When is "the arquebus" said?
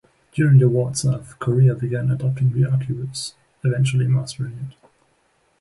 2.53-3.35